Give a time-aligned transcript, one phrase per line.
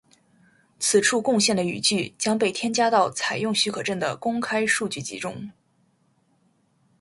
[0.79, 5.51] 此处贡献的语句将被添加到采用许可证的公开数据集中。